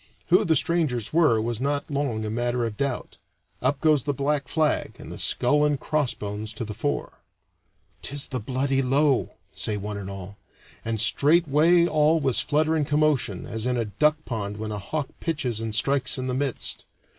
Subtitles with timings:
[0.29, 3.17] Who the strangers were was not long a matter of doubt.
[3.61, 7.19] Up goes the black flag, and the skull and crossbones to the fore.
[8.01, 10.37] "'Tis the bloody Low," say one and all;
[10.83, 15.09] and straightway all was flutter and commotion, as in a duck pond when a hawk
[15.19, 16.85] pitches and strikes in the midst.